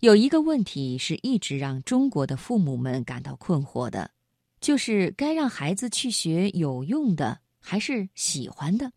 [0.00, 4.10] 有一个问题是一直让中国的父母们感到困惑的，
[4.58, 8.90] 就是该让孩子去学有用的还是喜欢的？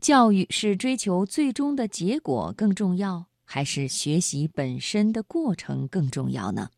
[0.00, 6.70] 教育是追求最终的结果更重要，还是学习本身的过程更重要呢？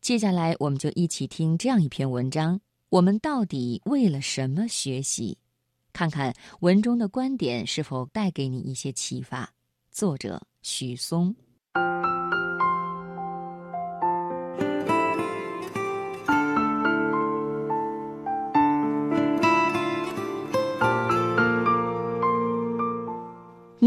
[0.00, 2.60] 接下来，我们就一起听这样一篇文章：
[2.90, 5.36] 我们到底为了什么学习？
[5.92, 9.52] 看看文中的观点是否带给你一些启发。
[9.90, 11.34] 作者许嵩。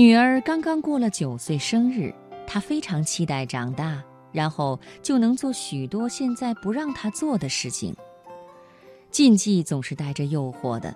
[0.01, 2.11] 女儿刚刚过了九岁生日，
[2.47, 7.95] 她非常期待长大，然后就能做许多现在不让她做的事情。
[9.11, 10.91] 禁忌总是带着诱惑的，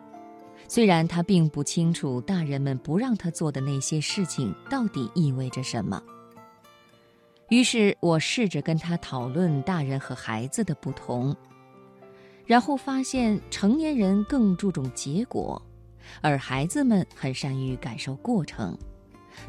[0.67, 6.01] 虽然她并不清楚大人们不让她做的那些事情到底意味着什么。
[7.49, 11.35] 于是我试着跟她讨论大人和孩子的不同，
[12.43, 15.61] 然后发现成年人更注重结果。
[16.21, 18.77] 而孩子们很善于感受过程，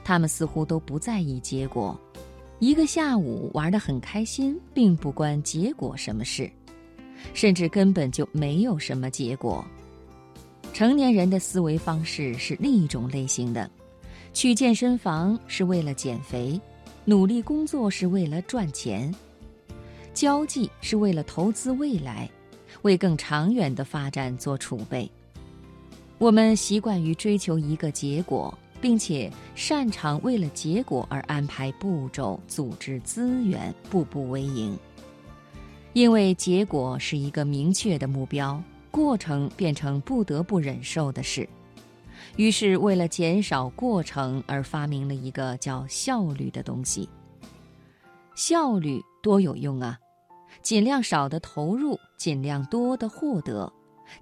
[0.05, 1.98] 他们似乎都不在意结果。
[2.59, 6.51] 一个下午玩得很开心，并不关结果什么事，
[7.34, 9.65] 甚至根本就没有什么结果。
[10.73, 13.70] 成年人的思维方式是另一种类型的：
[14.33, 16.61] 去健身房是为了减肥，
[17.05, 19.15] 努力工作是为了赚钱，
[20.15, 22.28] 交际是为了投资未来，
[22.83, 25.11] 为更长远的发展做储备。
[26.19, 28.56] 我们习惯于追求一个结果，
[28.87, 34.78] 并且擅长为了结果而安排步骤、组织资源，步步为营。
[35.93, 38.62] 因为结果是一个明确的目标，
[38.93, 41.48] 过程变成不得不忍受的事。
[42.37, 47.09] 于是，为了减少过程而发明了一个叫效率的东西。
[48.37, 49.98] 效率多有用啊！
[50.62, 53.73] 尽量少的投入，尽量多的获得。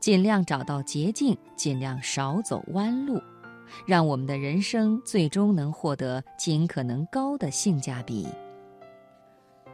[0.01, 3.21] 尽量找到捷径，尽量少走弯路，
[3.86, 8.26] 让我们的人生最终能获得尽可能高的性价比。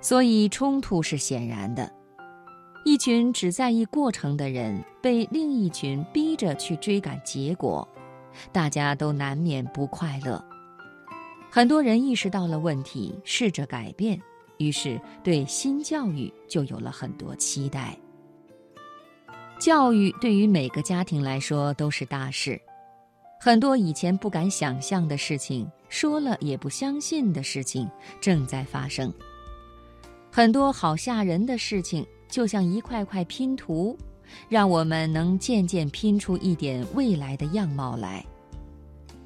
[0.00, 1.90] 所以，冲突是显然的。
[2.84, 7.86] 一群只在意过程的人被另一群逼着去追赶结果，
[8.50, 10.42] 大家都难免不快乐。
[11.50, 14.18] 很多人意识到了问题，试着改变，
[14.56, 17.94] 于是对新教育就有了很多期待。
[19.58, 22.58] 教育对于每个家庭来说都是大事，
[23.42, 27.90] 很多以前不敢想象的事情，说了也不相信的事情
[28.20, 29.10] 正在发生。
[30.30, 33.96] 很多好吓人的事情，就像一块块拼图，
[34.50, 38.22] 让我们能渐渐拼出一点未来的样貌来。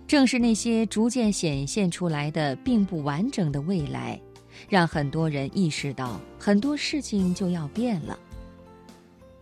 [0.07, 4.21] 正是那些逐渐显现出来的并不完整的未来，
[4.69, 8.17] 让很多人意识到很多事情就要变了。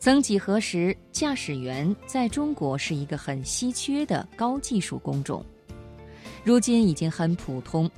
[0.02, 5.46] 曾几何时，驾驶员在中国是一个很稀缺的高技术工种，
[6.42, 7.88] 如今已经很普通。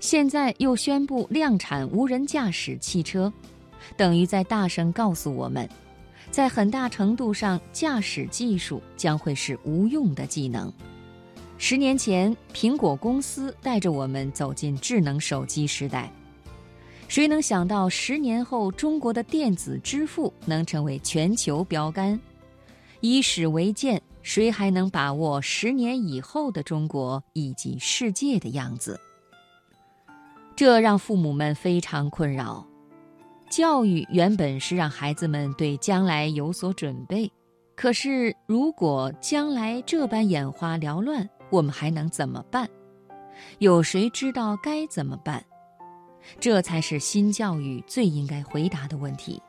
[0.00, 3.32] 现在又宣布量产无人驾驶汽车，
[3.96, 5.68] 等于在大声告诉我们，
[6.28, 10.72] 在很大程度上，驾驶技术将会是无用的技能。
[11.56, 16.12] 十年前，苹果公司带着我们走进智能手机时代。
[17.14, 22.18] 谁能想到十年后中国的电子支付能成为全球标杆？
[22.98, 28.98] 以史为鉴，谁还能把握十年以后的中国以及世界的样子？
[30.56, 32.66] 这让父母们非常困扰。
[33.48, 37.30] 教育原本是让孩子们对将来有所准备，
[37.76, 42.68] 可是如果将来这般眼花缭乱，我们还能怎么办？
[43.60, 45.44] 有谁知道该怎么办？
[46.40, 49.40] 这才是新教育最应该回答的问题：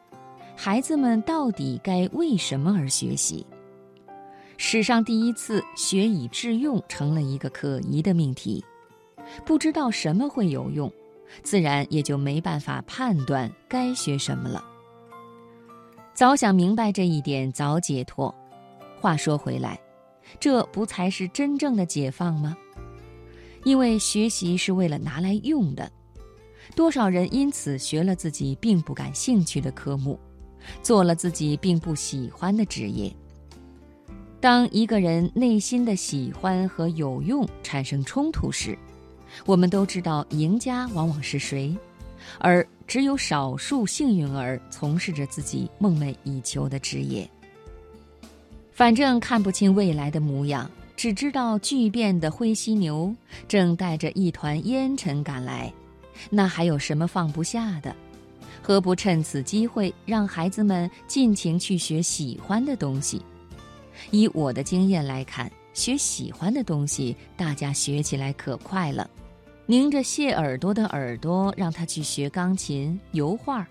[0.55, 3.45] 孩子们到底该为什么而学习？
[4.57, 8.63] 史上第一次学以致用成了一个可疑的命题，
[9.45, 10.91] 不知道什么会有用，
[11.43, 14.63] 自然也就没办法判断该学什么了。
[16.13, 18.33] 早想明白这一点，早解脱。
[18.97, 19.77] 话说回来，
[20.39, 22.55] 这不才是真正的解放吗？
[23.65, 25.91] 因为学习是为了拿来用的。
[26.73, 30.19] 多少人因此学了自己并不感兴趣的科目，
[30.81, 33.13] 做了自己并不喜欢的职业。
[34.39, 38.77] 当一个人内心的喜欢和有用产生冲突时，
[39.45, 41.75] 我们都知道赢家往往是谁，
[42.39, 47.27] 而只有少数幸运儿从事着自己梦寐以求的职业。
[48.71, 53.13] 反正看不清未来的模样，只知道巨变的灰犀牛
[53.47, 55.73] 正带着一团烟尘赶来。
[56.29, 57.95] 那还有什么放不下的？
[58.61, 63.21] 何不趁此机会让孩子们尽情去学喜欢的东西？
[64.11, 69.09] 以我的经验来看，学喜欢的东西，大家学起来可快了。
[69.67, 73.65] 拧着谢耳朵的耳朵，让他去学钢琴、油画；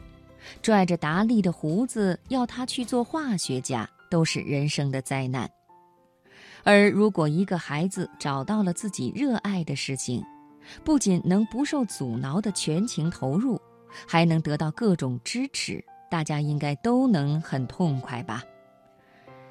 [0.63, 5.49] 拽着达利的胡子，要他去做化学家，都是人生的灾难。
[6.63, 10.25] 而如果一个孩子找到了自己热爱的事情，
[10.85, 13.61] 不仅能不受阻挠的全情投入，
[14.07, 18.43] 还能得到各种支持，大家应该都能很痛快吧？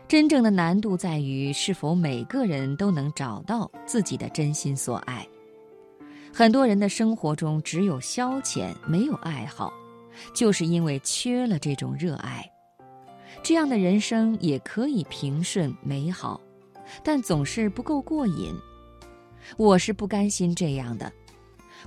[0.07, 5.27] 真正的难度在于，是否每个人都能找到自己的真心所爱。
[6.33, 9.71] 很多人的生活中只有消遣，没有爱好，
[10.33, 12.44] 就是因为缺了这种热爱。
[13.42, 16.39] 这样的人生也可以平顺美好。
[17.01, 18.54] 但总是不够过瘾，
[19.57, 21.12] 我是不甘心这样的。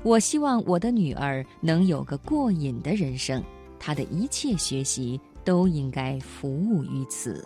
[0.03, 3.43] 我希望我的女儿能有个过瘾的人生，
[3.79, 7.44] 她的一切学习都应该服务于此。